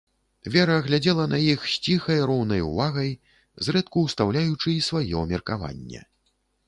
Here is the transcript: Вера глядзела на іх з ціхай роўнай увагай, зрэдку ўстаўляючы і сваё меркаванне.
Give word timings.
Вера 0.53 0.75
глядзела 0.85 1.25
на 1.33 1.39
іх 1.53 1.67
з 1.73 1.77
ціхай 1.85 2.23
роўнай 2.31 2.61
увагай, 2.69 3.11
зрэдку 3.67 4.07
ўстаўляючы 4.07 4.69
і 4.77 4.85
сваё 4.89 5.19
меркаванне. 5.35 6.01